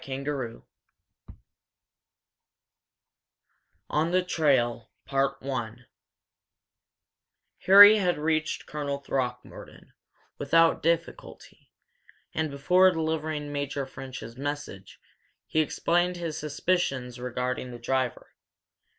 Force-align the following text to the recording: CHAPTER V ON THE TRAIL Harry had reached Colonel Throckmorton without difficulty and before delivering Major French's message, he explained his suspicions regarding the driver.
CHAPTER 0.03 0.63
V 1.27 1.35
ON 3.87 4.09
THE 4.09 4.23
TRAIL 4.23 4.89
Harry 7.59 7.97
had 7.99 8.17
reached 8.17 8.65
Colonel 8.65 8.97
Throckmorton 8.97 9.93
without 10.39 10.81
difficulty 10.81 11.69
and 12.33 12.49
before 12.49 12.89
delivering 12.89 13.53
Major 13.53 13.85
French's 13.85 14.35
message, 14.35 14.99
he 15.45 15.59
explained 15.59 16.15
his 16.17 16.35
suspicions 16.35 17.19
regarding 17.19 17.69
the 17.69 17.77
driver. 17.77 18.31